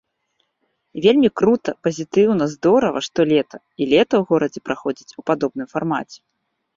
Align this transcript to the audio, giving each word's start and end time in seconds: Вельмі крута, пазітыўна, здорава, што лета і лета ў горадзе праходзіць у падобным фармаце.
Вельмі 1.05 1.29
крута, 1.41 1.75
пазітыўна, 1.87 2.47
здорава, 2.53 2.99
што 3.07 3.19
лета 3.33 3.57
і 3.59 3.83
лета 3.91 4.07
ў 4.17 4.23
горадзе 4.31 4.59
праходзіць 4.71 5.15
у 5.23 5.25
падобным 5.29 5.67
фармаце. 5.75 6.17